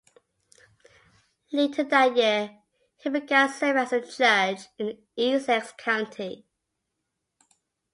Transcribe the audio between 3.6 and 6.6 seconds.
as a judge in Essex County.